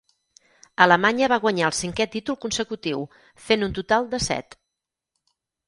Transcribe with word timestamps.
Alemanya 0.85 1.29
va 1.33 1.37
guanyar 1.43 1.67
el 1.67 1.75
cinquè 1.81 2.09
títol 2.17 2.39
consecutiu, 2.47 3.05
fent 3.51 3.69
un 3.69 3.79
total 3.79 4.11
de 4.17 4.25
set. 4.31 4.61